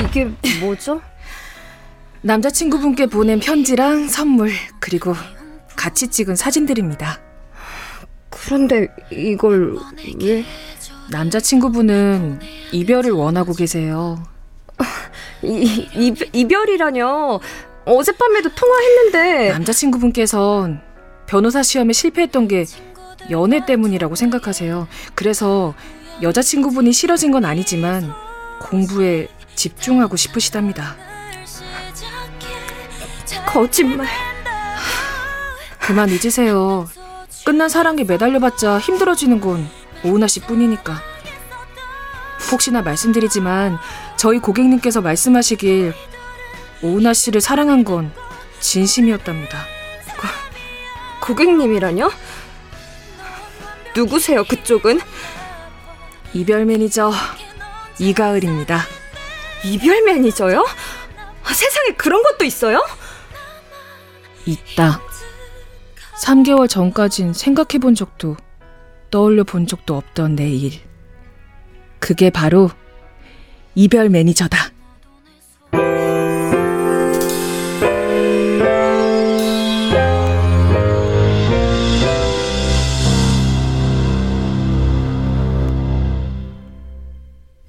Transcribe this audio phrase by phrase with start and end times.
[0.00, 0.30] 이게
[0.60, 1.00] 뭐죠?
[2.22, 4.50] 남자친구분께 보낸 편지랑 선물,
[4.80, 5.14] 그리고
[5.76, 7.20] 같이 찍은 사진들입니다.
[8.30, 9.76] 그런데 이걸
[10.22, 10.44] 왜?
[11.10, 12.40] 남자친구분은
[12.72, 14.22] 이별을 원하고 계세요.
[15.42, 17.40] 이, 이, 이별이라뇨.
[17.84, 19.52] 어젯밤에도 통화했는데.
[19.52, 20.80] 남자친구분께선
[21.26, 22.64] 변호사 시험에 실패했던 게
[23.30, 24.88] 연애 때문이라고 생각하세요.
[25.14, 25.74] 그래서
[26.22, 28.12] 여자친구분이 싫어진 건 아니지만
[28.60, 30.96] 공부에 집중하고 싶으시답니다.
[33.46, 34.06] 거짓말.
[35.80, 36.88] 그만 잊으세요.
[37.44, 39.68] 끝난 사랑에 매달려봤자 힘들어지는 건
[40.04, 41.00] 오은하 씨 뿐이니까.
[42.50, 43.78] 혹시나 말씀드리지만
[44.16, 45.94] 저희 고객님께서 말씀하시길
[46.82, 48.12] 오은하 씨를 사랑한 건
[48.60, 49.58] 진심이었답니다.
[50.16, 52.10] 고, 고객님이라뇨?
[53.96, 55.00] 누구세요, 그쪽은?
[56.34, 57.12] 이별 매니저
[57.98, 58.80] 이가을입니다.
[59.64, 60.64] 이별 매니저요?
[61.44, 62.84] 아, 세상에 그런 것도 있어요?
[64.44, 65.00] 있다.
[66.22, 68.36] 3개월 전까진 생각해 본 적도
[69.10, 70.80] 떠올려 본 적도 없던 내 일.
[71.98, 72.70] 그게 바로
[73.74, 74.75] 이별 매니저다.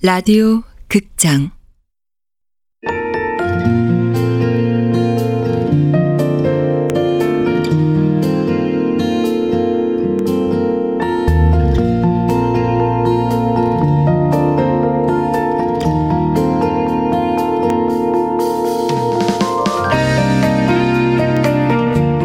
[0.07, 1.51] 라디오 극장.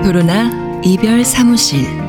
[0.05, 0.53] 도로나
[0.85, 2.02] 이별 사무실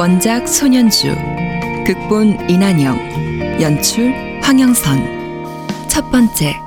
[0.00, 1.14] 원작 손현주
[1.86, 4.10] 극본 이난영 연출
[4.42, 4.98] 황영선
[5.88, 6.58] 첫 번째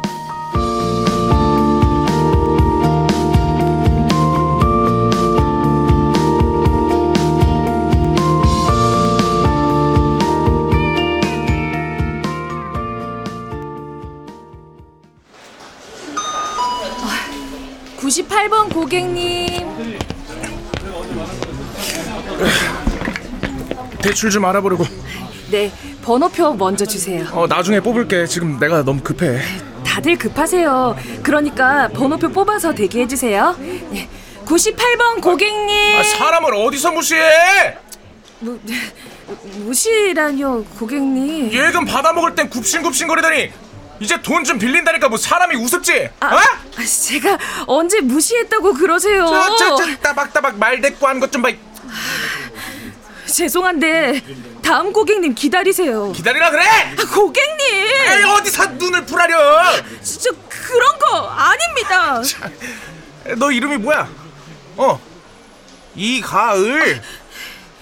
[17.97, 19.63] 구십팔 번 고객님.
[24.03, 24.85] 대출 좀 알아보려고.
[25.49, 25.71] 네,
[26.03, 27.25] 번호표 먼저 주세요.
[27.31, 28.25] 어 나중에 뽑을게.
[28.27, 29.41] 지금 내가 너무 급해.
[29.85, 30.95] 다들 급하세요.
[31.21, 33.55] 그러니까 번호표 뽑아서 대기해 주세요.
[33.59, 34.09] 네,
[34.45, 35.99] 98번 고객님.
[35.99, 37.77] 아, 사람을 어디서 무시해?
[38.39, 38.59] 무,
[39.65, 41.51] 무시라뇨, 고객님.
[41.53, 43.51] 예금 받아 먹을 땐 굽신굽신거리더니
[43.99, 46.09] 이제 돈 좀 빌린다니까 뭐 사람이 우습지?
[46.19, 46.37] 아, 어?
[46.37, 47.37] 아, 제가
[47.67, 49.25] 언제 무시했다고 그러세요?
[49.27, 51.49] 저, 저, 저, 따박따박 말대꾸 하는 것좀 봐.
[53.43, 54.21] 죄송한데
[54.63, 56.11] 다음 고객님 기다리세요.
[56.11, 56.63] 기다리라 그래?
[56.63, 57.67] 아, 고객님.
[57.67, 59.73] 에이, 어디서 눈을 풀하려?
[60.03, 62.21] 진짜 그런 거 아닙니다.
[63.37, 64.07] 너 이름이 뭐야?
[64.77, 65.01] 어,
[65.95, 67.01] 이가을.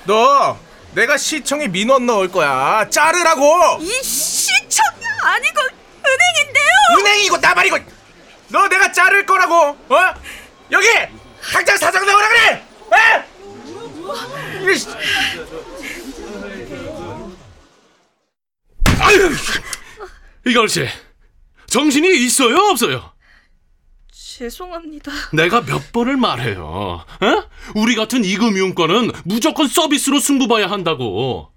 [0.06, 0.58] 너
[0.94, 2.88] 내가 시청에 민원 넣을 거야.
[2.90, 3.78] 자르라고.
[3.82, 4.86] 이 시청
[5.24, 5.62] 아니고
[6.06, 7.00] 은행인데요.
[7.00, 7.78] 은행이고 나발이고.
[8.48, 9.56] 너 내가 자를 거라고.
[9.90, 10.14] 어?
[10.72, 10.88] 여기
[11.52, 12.66] 당장 사장 나오라 그래.
[12.94, 13.31] 에?
[19.00, 19.30] 아유,
[20.46, 20.88] 이가을 씨,
[21.68, 23.12] 정신이 있어요, 없어요?
[24.12, 25.12] 죄송합니다.
[25.34, 27.06] 내가 몇 번을 말해요.
[27.22, 27.44] 에?
[27.76, 31.52] 우리 같은 이금융권은 무조건 서비스로 승부봐야 한다고.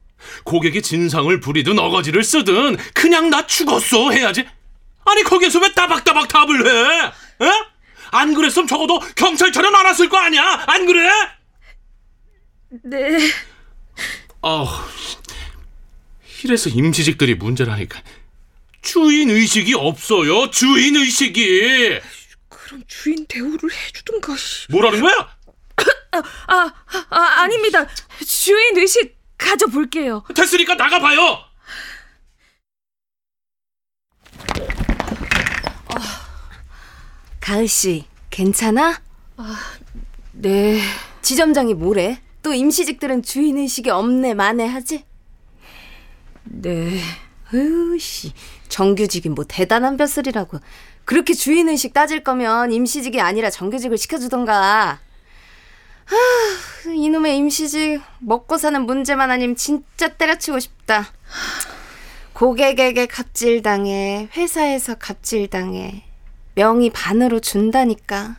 [0.45, 4.47] 고객이 진상을 부리든 어거지를 쓰든 그냥 나 죽었어 해야지.
[5.07, 7.47] 아니 거기에서 왜 따박따박 답을 해?
[7.47, 7.51] 에?
[8.11, 9.01] 안 그랬으면 적어도
[9.75, 10.65] 안 왔을 거 아니야?
[10.67, 11.09] 안 그래?
[12.83, 13.19] 네.
[14.43, 14.87] 아,
[16.43, 18.03] 이래서 임시직들이 문제라니까.
[18.83, 20.51] 주인 의식이 없어요.
[20.51, 22.01] 주인 의식이.
[22.49, 24.35] 그럼 주인 대우를 해주든가.
[24.71, 25.37] 뭐라는 거야?
[26.47, 26.73] 아,
[27.11, 27.87] 아 아닙니다.
[28.27, 30.25] 주인 의식 가져볼게요.
[30.35, 31.39] 됐으니까 나가봐요.
[37.41, 39.03] 가을 씨, 괜찮아?
[40.33, 40.81] 네.
[41.21, 42.24] 지점장이 뭐래?
[42.45, 45.05] 또 임시직들은 주인 의식이 없네 마네 하지?
[46.45, 47.01] 네.
[47.53, 48.33] 으씨,
[48.69, 50.61] 정규직이 뭐 대단한 벼슬이라고.
[51.07, 55.01] 그렇게 주인 의식 따질 거면 임시직이 아니라 정규직을 시켜주던가.
[56.07, 61.07] 아, 이놈의 임시직 먹고 사는 문제만 아니면 진짜 때려치고 싶다.
[62.35, 66.05] 고객에게 갑질당해, 회사에서 갑질당해,
[66.55, 68.37] 명의 반으로 준다니까.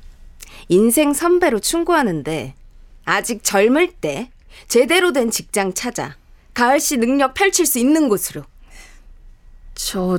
[0.73, 2.55] 인생 선배로 충고하는데
[3.05, 4.31] 아직 젊을 때
[4.69, 6.17] 제대로 된 직장 찾아.
[6.55, 8.45] 가을 씨 능력 펼칠 수 있는 곳으로.
[9.75, 10.19] 저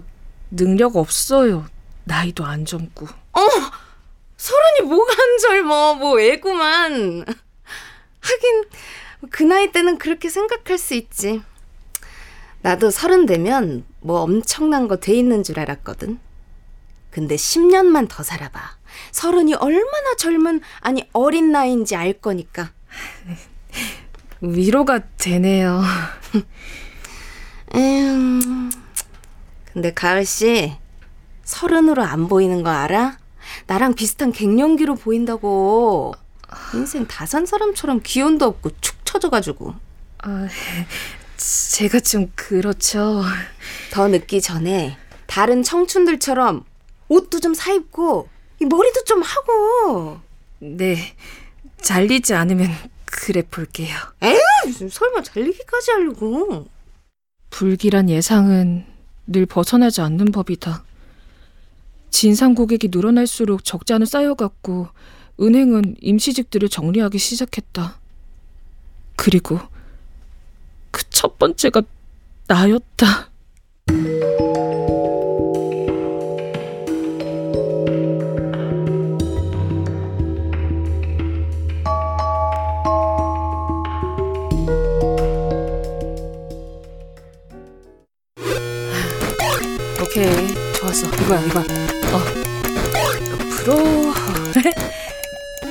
[0.51, 1.65] 능력 없어요.
[2.03, 3.07] 나이도 안 젊고.
[4.37, 5.95] 서른이 뭐가 안 젊어.
[5.95, 7.25] 뭐 애구만.
[8.19, 8.63] 하긴
[9.31, 11.41] 그 나이 때는 그렇게 생각할 수 있지.
[12.61, 16.19] 나도 서른 되면 뭐 엄청난 거 돼 있는 줄 알았거든.
[17.09, 18.77] 근데 10년만 더 살아봐.
[19.11, 22.71] 서른이 얼마나 젊은 아니 어린 나이인지 알 거니까.
[24.41, 25.81] 위로가 되네요.
[27.75, 28.71] 음.
[29.71, 30.73] 근데 가을 씨
[31.43, 33.17] 서른으로 안 보이는 거 알아?
[33.67, 36.13] 나랑 비슷한 갱년기로 보인다고.
[36.75, 39.73] 인생 다 산 사람처럼 기운도 없고 축 처져가지고
[40.19, 40.47] 아,
[41.37, 43.23] 제가 좀 그렇죠.
[43.91, 46.63] 더 늦기 전에 다른 청춘들처럼
[47.09, 48.32] 옷도 좀 사입고 이
[48.65, 50.19] 머리도 좀 하고.
[50.59, 51.15] 네.
[51.81, 52.69] 잘리지 않으면
[53.05, 53.95] 그래 볼게요.
[54.65, 56.67] 무슨 설마 잘리기까지 하려고?
[57.49, 58.85] 불길한 예상은
[59.27, 60.83] 늘 벗어나지 않는 법이다.
[62.09, 64.87] 진상 고객이 늘어날수록 적자는 쌓여갔고
[65.39, 67.99] 은행은 임시직들을 정리하기 시작했다.
[69.15, 69.59] 그리고
[70.91, 71.81] 그 첫 번째가
[72.47, 73.29] 나였다.
[90.13, 91.59] 오케이 좋았어 이거야 이거.
[91.59, 92.19] 어.
[93.49, 93.73] 프로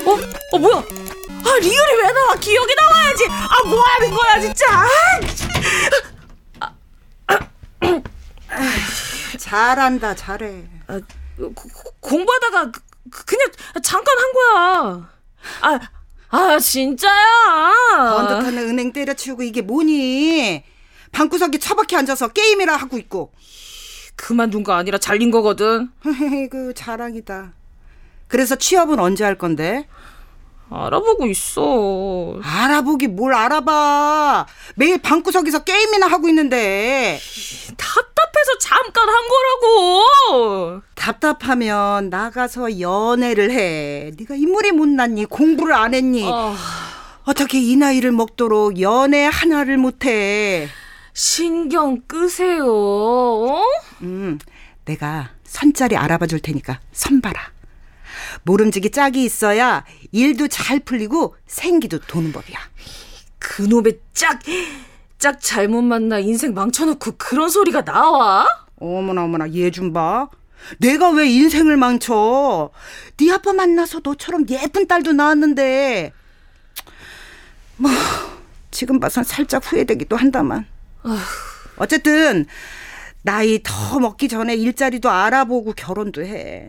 [0.05, 0.19] 어?
[0.53, 0.77] 어 뭐야?
[0.79, 2.35] 아 리얼이 왜 나와?
[2.41, 3.25] 기억이 나와야지.
[3.29, 4.67] 아 뭐하는 거야 진짜?
[9.39, 10.65] 잘한다 잘해.
[10.89, 11.01] 아,
[11.39, 12.81] 고- 고- 공부하다가 그-
[13.11, 13.49] 그- 그냥
[13.83, 15.11] 잠깐 한 거야.
[15.61, 15.81] 아,
[16.31, 17.25] 아 진짜야?
[17.97, 20.65] 번듯하는 은행 때려치우고 이게 뭐니?
[21.13, 23.33] 방구석에 처박혀 앉아서 게임이라 하고 있고
[24.17, 25.91] 그만둔 거 아니라 잘린 거거든.
[26.51, 27.53] 그 자랑이다.
[28.29, 29.87] 그래서 취업은 언제 할 건데?
[30.71, 32.39] 알아보고 있어.
[32.43, 34.47] 알아보기 뭘 알아봐.
[34.77, 37.21] 매일 방구석에서 게임이나 하고 있는데.
[37.77, 40.81] 답답해서 잠깐 한 거라고.
[40.95, 44.13] 답답하면 나가서 연애를 해.
[44.17, 45.27] 네가 인물이 못났니?
[45.27, 46.27] 공부를 안 했니?
[46.27, 46.57] 아,
[47.25, 50.69] 어떻게 이 나이를 먹도록 연애 하나를 못해?
[51.13, 52.65] 신경 끄세요.
[52.67, 53.63] 어?
[54.03, 54.39] 음,
[54.85, 57.41] 내가 선자리 알아봐 줄 테니까 선 봐라.
[58.45, 62.59] 모름지기 짝이 있어야 일도 잘 풀리고 생기도 도는 법이야.
[63.39, 64.41] 그놈의 짝,
[65.19, 68.47] 짝 잘못 만나 인생 망쳐놓고 그런 소리가 나와?
[68.77, 70.29] 어머나 어머나 얘 좀 봐.
[70.79, 72.71] 내가 왜 인생을 망쳐?
[73.17, 76.13] 네 아빠 만나서 너처럼 예쁜 딸도 낳았는데
[77.77, 77.91] 뭐
[78.71, 80.67] 지금 봐선 살짝 후회되기도 한다만.
[81.77, 82.47] 어쨌든
[83.23, 86.69] 나이 더 먹기 전에 일자리도 알아보고 결혼도 해.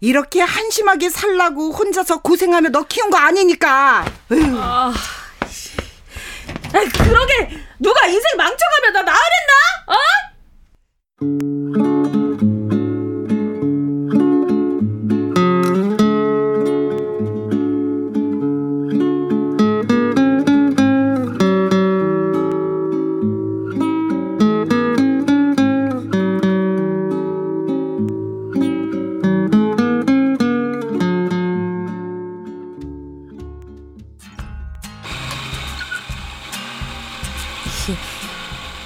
[0.00, 4.04] 이렇게 한심하게 살라고 혼자서 고생하며 너 키운 거 아니니까.
[4.32, 4.58] 에휴.
[4.60, 4.92] 아,
[6.72, 9.52] 그러게 누가 인생 망쳐가면 나 나으랬나?
[12.18, 12.21] 어?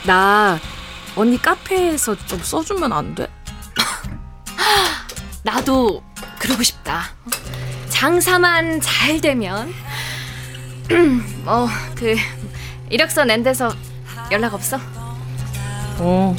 [0.07, 0.59] 나
[1.17, 3.29] 언니 카페에서 좀 써주면 안 돼?
[5.43, 6.03] 나도
[6.39, 7.05] 그러고 싶다.
[7.89, 9.73] 장사만 잘 되면
[11.47, 12.17] 어그
[12.91, 13.71] 이력서 낸 데서
[14.31, 14.79] 연락 없어?
[15.99, 16.37] 어,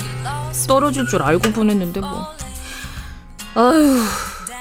[0.68, 2.28] 떨어질 줄 알고 보냈는데 뭐.
[3.56, 4.04] 아휴,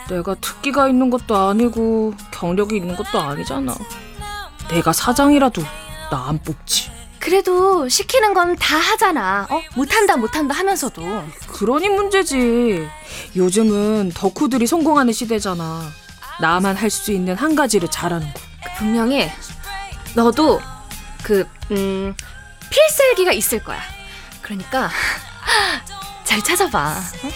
[0.09, 3.75] 내가 특기가 있는 것도 아니고 경력이 있는 것도 아니잖아.
[4.71, 5.63] 내가 사장이라도
[6.11, 6.76] 나 안 뽑지.
[7.31, 9.49] 그래도 시키는 건 다 하잖아.
[9.51, 12.89] 어 못한다 못한다 하면서도 그러니 문제지.
[13.35, 15.91] 요즘은 덕후들이 성공하는 시대잖아.
[16.41, 18.41] 나만 할 수 있는 한 가지를 잘하는 거.
[18.79, 19.29] 분명히
[20.15, 20.61] 너도
[21.25, 22.15] 그 음,
[22.71, 23.81] 필살기가 있을 거야.
[24.41, 24.89] 그러니까
[26.23, 26.95] 잘 찾아봐.
[27.23, 27.31] 어?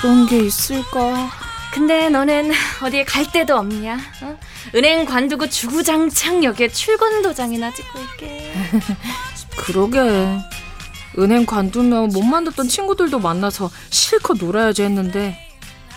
[0.00, 1.30] 그런 게 있을까?
[1.72, 3.98] 근데 너는 어디에 갈 데도 없냐?
[4.22, 4.38] 어?
[4.74, 8.52] 은행 관두고 주구장창 여기에 출근 도장이나 찍고 있게.
[9.56, 10.38] 그러게.
[11.18, 15.38] 은행 관두면 못 만났던 친구들도 만나서 실컷 놀아야지 했는데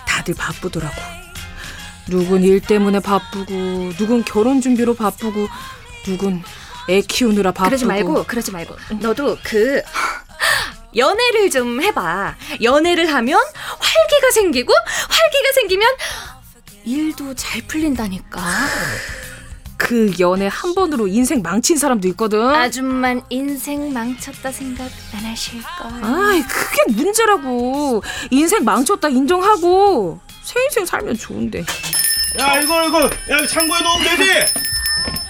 [0.07, 0.95] 다들 바쁘더라고.
[2.07, 5.47] 누군 일 때문에 바쁘고 누군 결혼 준비로 바쁘고
[6.05, 6.43] 누군
[6.87, 9.81] 애 키우느라 바쁘고 그러지 말고 그러지 말고 너도 그
[10.95, 12.35] 연애를 좀 해봐.
[12.61, 13.39] 연애를 하면
[13.79, 15.89] 활기가 생기고 활기가 생기면
[16.91, 18.39] 일도 잘 풀린다니까.
[19.75, 22.39] 그 연애 한 번으로 인생 망친 사람도 있거든.
[22.49, 25.89] 아줌만 인생 망쳤다 생각 안 하실까?
[26.01, 28.01] 아이 그게 문제라고.
[28.31, 31.65] 인생 망쳤다 인정하고 새 인생 살면 좋은데.
[32.39, 33.03] 야 이거 이거.
[33.03, 34.31] 야 창고에 넣으면 되지?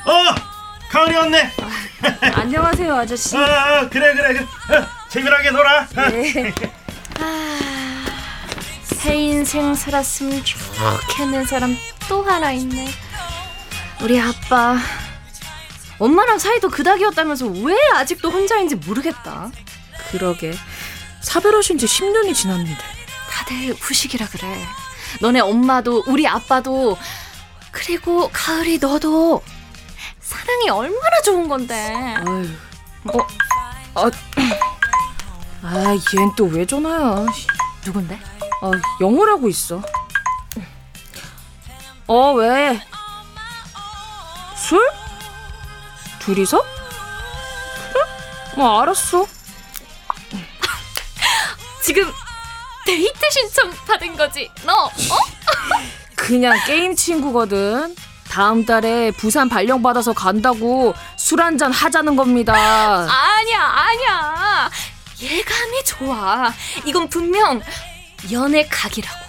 [0.05, 0.35] 어
[0.91, 1.51] 가을이 왔네.
[2.35, 3.35] 안녕하세요 아저씨.
[3.35, 3.41] 아,
[3.79, 4.77] 아 그래 그래 그래.
[4.77, 5.81] 어, 재미나게 놀아.
[5.81, 5.87] 어.
[8.95, 11.77] 새 인생 살았으면 좋겠는 사람
[12.07, 12.87] 또 하나 있네.
[14.01, 14.77] 우리 아빠.
[15.99, 19.51] 엄마랑 사이도 그닥이었다면서 왜 아직도 혼자인지 모르겠다.
[20.11, 20.53] 그러게
[21.21, 22.77] 사별하신 지 10년이 지났는데
[23.31, 24.65] 다들 후식이라 그래.
[25.21, 26.97] 너네 엄마도 우리 아빠도
[27.71, 29.41] 그리고 가을이 너도
[30.19, 32.15] 사랑이 얼마나 좋은 건데.
[32.17, 32.49] 아유
[33.05, 33.19] 어?
[33.95, 34.11] 아,
[35.63, 37.25] 아, 얜 또 왜 전화야?
[37.85, 38.19] 누군데?
[38.61, 38.71] 아,
[39.01, 39.81] 영어라고 있어.
[42.07, 42.81] 어, 왜?
[44.55, 44.81] 술?
[46.19, 46.61] 둘이서?
[47.93, 48.03] 그래?
[48.55, 49.25] 뭐 알았어.
[51.83, 52.11] 지금
[52.85, 54.49] 데이트 신청 받은 거지?
[54.65, 54.85] 너?
[54.85, 54.89] 어?
[56.15, 57.95] 그냥 게임 친구거든.
[58.29, 62.53] 다음 달에 부산 발령 받아서 간다고 술 한잔 하자는 겁니다.
[62.53, 64.69] 아니야, 아니야.
[65.21, 66.53] 예감이 좋아.
[66.85, 67.61] 이건 분명
[68.31, 69.27] 연애 각이라고.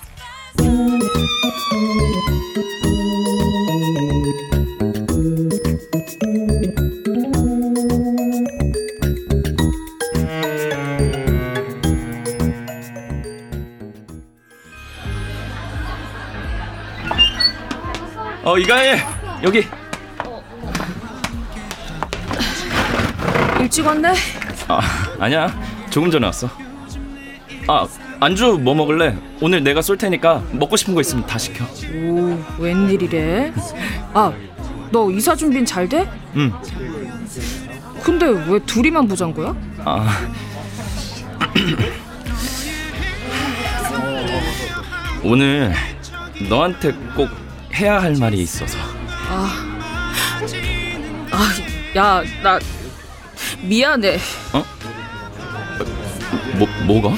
[18.45, 18.99] 어 이가혜
[19.43, 19.67] 여기
[23.61, 24.15] 일찍 왔네.
[24.69, 24.81] 아
[25.21, 25.53] 아니야
[25.91, 26.49] 조금 전에 왔어
[27.67, 27.87] 아
[28.21, 33.53] 안주 뭐 먹을래 오늘 내가 쏠 테니까 먹고 싶은 거 있으면 다 시켜 오, 웬일이래?
[34.13, 34.33] 아,
[34.91, 36.09] 너 이사 준비는 잘 돼?
[36.37, 36.53] 응
[38.03, 39.55] 근데 왜 둘이만 보잔 거야?
[39.85, 40.09] 아.
[45.23, 45.73] 오늘
[46.49, 47.29] 너한테 꼭
[47.75, 48.79] 해야 할 말이 있어서
[49.31, 49.51] 아,
[51.97, 52.59] 야, 나
[53.63, 54.19] 미안해.
[56.59, 57.15] 뭐 뭐가?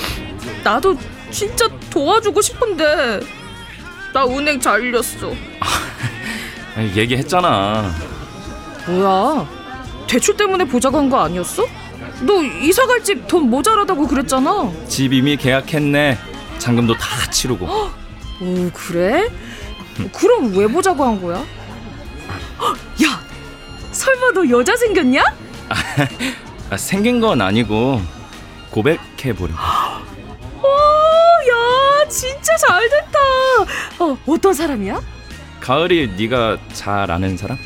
[0.62, 0.96] 나도
[1.30, 3.20] 진짜 도와주고 싶은데
[4.12, 5.32] 나 은행 잘렸어.
[6.96, 7.92] 얘기했잖아
[8.86, 9.46] 뭐야?
[10.06, 11.64] 대출 때문에 보자고 한거 아니었어?
[12.22, 14.70] 너 이사 갈 집 돈 모자라다고 그랬잖아.
[14.88, 16.18] 집 이미 계약했네
[16.58, 19.28] 잔금도 다 치르고 오, 그래?
[20.14, 21.44] 그럼 왜 보자고 한 거야?
[22.60, 23.20] 헉, 야,
[23.92, 25.22] 설마 너 여자 생겼냐?
[26.70, 28.00] 아, 생긴 건 아니고
[28.70, 29.56] 고백해 보려 오,
[34.00, 35.00] 어, 어떤 사람이야?
[35.60, 37.58] 가을이 네가 잘 아는 사람?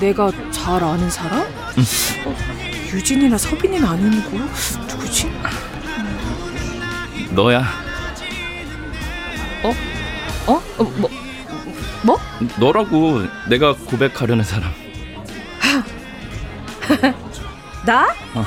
[0.00, 1.40] 내가 잘 아는 사람?
[2.24, 2.34] 어,
[2.92, 4.38] 유진이나 서빈이는 아니고
[4.88, 5.30] 누구지?
[7.30, 7.64] 너야
[9.62, 9.74] 어?
[10.46, 10.62] 어,
[10.96, 11.10] 뭐,
[12.02, 12.18] 뭐?
[12.58, 14.70] 너라고 내가 고백하려는 사람
[17.84, 18.06] 나?
[18.34, 18.44] 어.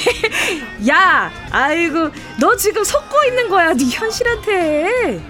[0.00, 5.20] 아, 야, 아이고, 너 지금 속고 있는 거야, 네 현실한테.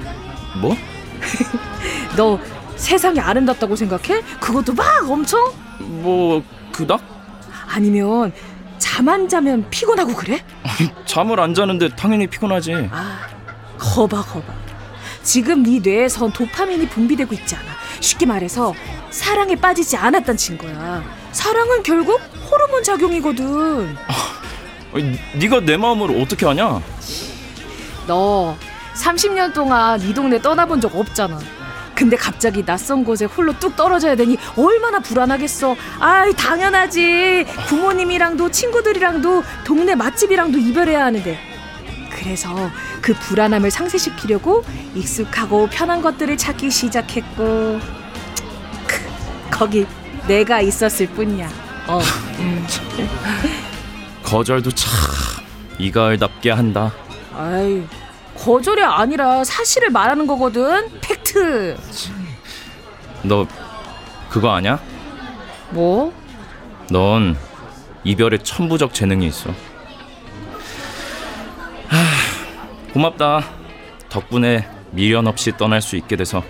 [0.61, 0.77] 뭐?
[2.17, 2.39] 너
[2.77, 4.23] 세상이 아름답다고 생각해?
[4.41, 5.53] 그것도 막 엄청?
[5.79, 7.01] 뭐 그닥?
[7.69, 8.33] 아니면
[8.79, 10.43] 잠 안 자면 피곤하고 그래?
[11.07, 13.21] 잠을 안 자는데 당연히 피곤하지 아,
[13.79, 14.53] 거봐, 거봐.
[15.23, 17.63] 지금 네 뇌에선 도파민이 분비되고 있잖아.
[18.01, 18.75] 쉽게 말해서
[19.11, 21.03] 사랑에 빠지지 않았단 증거야.
[21.33, 23.97] 사랑은 결국 호르몬 작용이거든.
[25.35, 26.81] 네가 내 마음을 어떻게 아냐?
[28.07, 28.57] 너
[28.95, 31.39] 30년 동안 이 동네 떠나본 적 없잖아.
[31.95, 35.77] 근데 갑자기 낯선 곳에 홀로 뚝 떨어져야 되니 얼마나 불안하겠어.
[35.99, 37.45] 아이 당연하지.
[37.69, 41.39] 부모님이랑도 친구들이랑도 동네 맛집이랑도 이별해야 하는데.
[42.11, 42.71] 그래서
[43.01, 47.81] 그 불안함을 상쇄시키려고 익숙하고 편한 것들을 찾기 시작했고
[48.87, 49.01] 크,
[49.51, 49.87] 거기
[50.27, 51.49] 내가 있었을 뿐이야.
[51.87, 52.01] 어.
[52.39, 52.67] 음.
[54.31, 54.91] 거절도 참
[55.79, 56.93] 이가을답게 한다
[57.37, 57.83] 아이
[58.37, 60.89] 거절이 아니라 사실을 말하는 거거든.
[61.01, 61.77] 팩트.
[63.23, 63.47] 너
[64.31, 64.81] 그거 아냐?
[65.71, 66.13] 뭐?
[66.91, 67.37] 넌
[68.05, 69.51] 이별에 천부적 재능이 있어
[71.89, 71.97] 하,
[72.95, 73.45] 고맙다
[74.09, 76.43] 덕분에 미련 없이 떠날 수 있게 돼서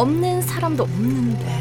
[0.00, 1.60] 없는 사람도 없는데.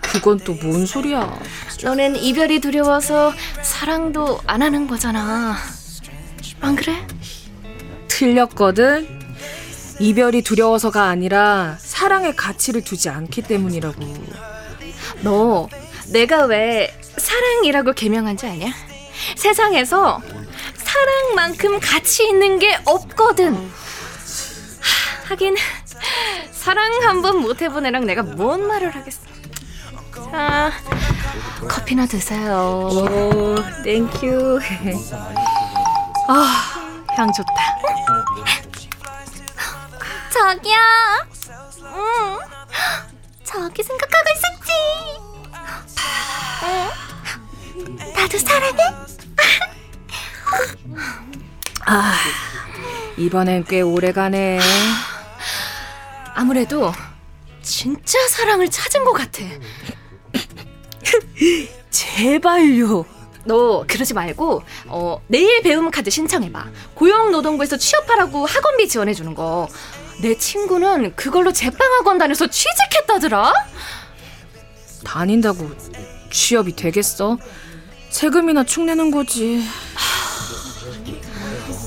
[0.00, 1.38] 그건 또 뭔 소리야?
[1.82, 3.32] 너는 이별이 두려워서
[3.62, 5.56] 사랑도 안 하는 거잖아.
[6.60, 7.06] 안 그래?
[8.08, 9.20] 틀렸거든.
[9.98, 14.00] 이별이 두려워서가 아니라 사랑의 가치를 두지 않기 때문이라고.
[15.22, 15.68] 너
[16.08, 18.72] 내가 왜 사랑이라고 개명한지 아냐?
[19.36, 20.20] 세상에서
[20.74, 23.54] 사랑만큼 가치 있는 게 없거든.
[23.54, 23.70] 하,
[25.30, 25.56] 하긴
[26.62, 29.20] 사랑 한 번 못 해본 애랑 내가 뭔 말을 하겠어.
[30.30, 30.70] 자,
[31.68, 32.88] 커피나 드세요.
[32.92, 34.60] 오, thank you.
[36.28, 37.50] 아, 향 좋다.
[40.32, 40.78] 자기야.
[41.94, 42.38] 응.
[43.44, 44.72] 자기 생각하고 있었지.
[46.64, 47.96] 응.
[48.14, 48.82] 나도 사랑해.
[51.86, 52.14] 아,
[53.16, 54.60] 이번엔 꽤 오래 가네.
[56.42, 56.92] 아무래도
[57.62, 59.44] 진짜 사랑을 찾은 것 같아.
[61.90, 63.04] 제발요.
[63.44, 66.66] 너 그러지 말고 어, 내일 배움 카드 신청해봐.
[66.94, 69.68] 고용노동부에서 취업하라고 학원비 지원해주는 거.
[70.20, 73.52] 내 친구는 그걸로 제빵학원 다녀서 취직했다더라.
[75.04, 75.70] 다닌다고
[76.32, 77.38] 취업이 되겠어?
[78.10, 79.64] 세금이나 축내는 거지.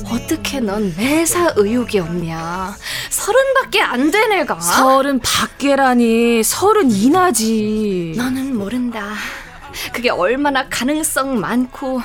[0.10, 2.78] 어떻게 넌 매사 의욕이 없냐?
[3.10, 4.60] 서른밖에 안된 애가.
[4.60, 8.14] 서른 밖에라니 서른 이나지.
[8.18, 9.14] 너는 모른다.
[9.94, 12.02] 그게 얼마나 가능성 많고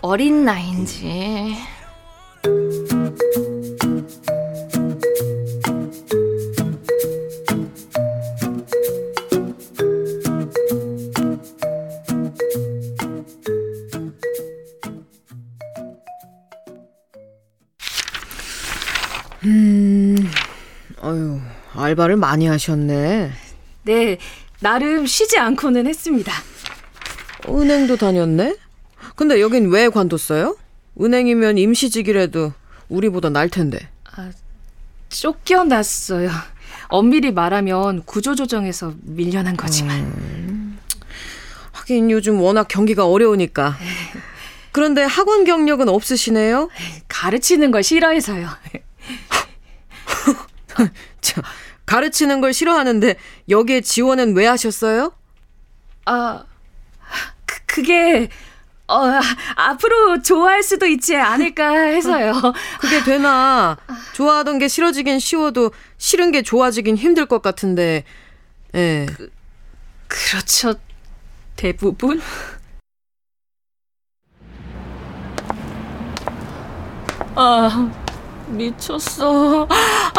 [0.00, 1.56] 어린 나이인지.
[21.88, 23.30] 알바를 많이 하셨네.
[23.84, 24.18] 네,
[24.60, 26.32] 나름 쉬지 않고는 했습니다.
[27.48, 28.56] 은행도 다녔네?
[29.16, 30.56] 근데 여긴 왜 관뒀어요?
[31.00, 32.52] 은행이면 임시직이라도
[32.88, 33.88] 우리보다 날 텐데.
[35.08, 36.30] 쫓겨났어요.
[36.88, 40.76] 엄밀히 말하면 구조조정에서 밀려난 거지만.
[41.72, 43.78] 하긴 요즘 워낙 경기가 어려우니까.
[44.72, 46.68] 그런데 학원 경력은 없으시네요?
[47.08, 48.48] 가르치는 걸 싫어해서요.
[51.20, 51.42] 저,
[51.88, 53.16] 가르치는 걸 싫어하는데
[53.48, 55.14] 여기에 지원은 왜 하셨어요?
[56.04, 56.44] 아,
[57.46, 58.28] 그, 그게
[58.88, 59.04] 어,
[59.56, 62.32] 앞으로 좋아할 수도 있지 않을까 해서요.
[62.80, 63.78] 그게 되나?
[64.12, 68.04] 좋아하던 게 싫어지긴 쉬워도 싫은 게 좋아지긴 힘들 것 같은데.
[68.74, 69.06] 예.
[70.08, 70.74] 그렇죠.
[71.56, 72.20] 대부분.
[77.34, 77.90] 아,
[78.48, 79.68] 미쳤어.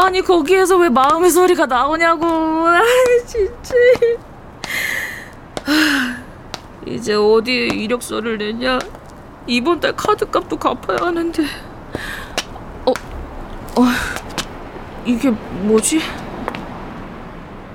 [0.02, 2.26] 아니, 거기에서 왜 마음의 소리가 나오냐고.
[2.26, 2.82] 아,
[3.26, 3.76] 진짜.
[5.66, 6.18] 아,
[6.86, 8.80] 이제 어디에 이력서를 내냐?
[9.48, 11.44] 이번 달 카드값도 갚아야 하는데.
[12.86, 13.86] 어, 어,
[15.06, 16.02] 이게 뭐지?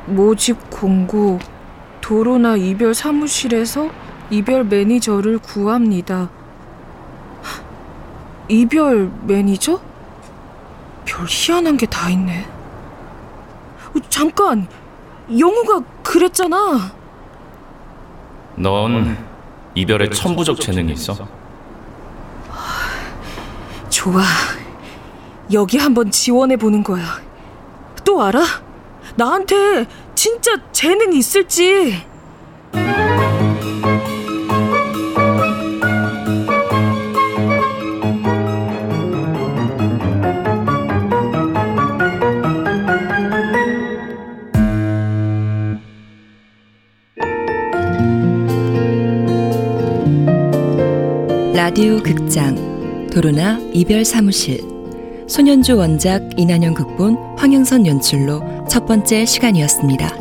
[0.07, 1.38] 모집 공고.
[2.01, 3.88] 도로나 이별 사무실에서
[4.29, 6.29] 이별 매니저를 구합니다.
[8.49, 9.81] 이별 매니저?
[11.14, 12.44] 별 희한한 게 다 있네.
[13.94, 14.66] 어, 잠깐,
[15.38, 16.90] 영우가 그랬잖아.
[18.57, 19.16] 넌
[19.77, 21.16] 이별에 천부적 재능이 있어.
[23.88, 24.22] 좋아.
[25.53, 27.20] 여기 한번 지원해 보는 거야.
[28.05, 28.42] 또 알아?
[29.14, 32.03] 나한테 진짜 재능 있을지.
[51.76, 54.60] 라디오 극장 도로나 이별 사무실
[55.26, 60.13] 소년주 원작 이난영 극본 황영선 연출로 첫 번째 시간이었습니다.